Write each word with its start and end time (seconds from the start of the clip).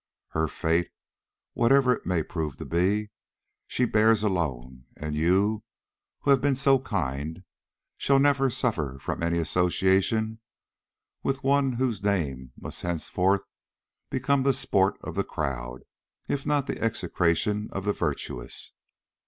Her 0.29 0.47
fate, 0.47 0.89
whatever 1.53 1.93
it 1.93 2.07
may 2.07 2.23
prove 2.23 2.57
to 2.57 2.65
be, 2.65 3.11
she 3.67 3.85
bears 3.85 4.23
alone, 4.23 4.85
and 4.97 5.15
you, 5.15 5.63
who 6.21 6.31
have 6.31 6.41
been 6.41 6.55
so 6.55 6.79
kind, 6.79 7.43
shall 7.99 8.17
never 8.17 8.49
suffer 8.49 8.97
from 8.99 9.21
any 9.21 9.37
association 9.37 10.39
with 11.21 11.43
one 11.43 11.73
whose 11.73 12.03
name 12.03 12.51
must 12.59 12.81
henceforth 12.81 13.41
become 14.09 14.41
the 14.41 14.53
sport 14.53 14.97
of 15.03 15.13
the 15.13 15.23
crowd, 15.23 15.83
if 16.27 16.47
not 16.47 16.65
the 16.65 16.81
execration 16.81 17.69
of 17.71 17.85
the 17.85 17.93
virtuous. 17.93 18.73